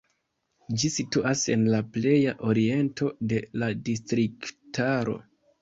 Ĝi 0.83 0.89
situas 0.93 1.43
en 1.57 1.67
la 1.75 1.83
pleja 1.97 2.35
oriento 2.53 3.13
de 3.35 3.43
la 3.65 3.71
distriktaro. 3.91 5.19